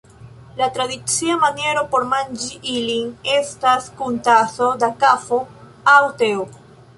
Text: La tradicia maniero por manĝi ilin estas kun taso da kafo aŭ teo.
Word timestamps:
La 0.59 0.67
tradicia 0.75 1.35
maniero 1.43 1.83
por 1.95 2.07
manĝi 2.13 2.57
ilin 2.77 3.11
estas 3.35 3.91
kun 4.01 4.17
taso 4.29 4.71
da 4.85 4.91
kafo 5.05 5.41
aŭ 5.95 6.01
teo. 6.25 6.49